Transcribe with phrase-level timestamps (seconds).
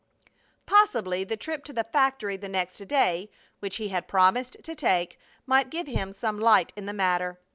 [0.65, 5.19] Possibly the trip to the factory the next day, which he had promised to take,
[5.45, 7.39] might give him some light in the matter.